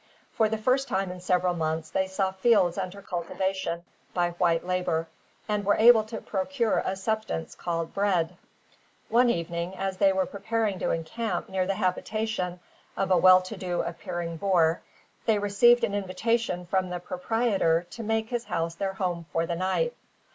[0.33, 3.83] For the first time in several months they saw fields under cultivation
[4.15, 5.07] by white labour,
[5.47, 8.35] and were able to procure a substance called "bread."
[9.09, 12.59] One evening, as they were preparing to encamp near the habitation
[12.97, 14.81] of a well to do appearing boer,
[15.27, 19.55] they received an invitation from the proprietor to make his house their home for the
[19.55, 19.95] night.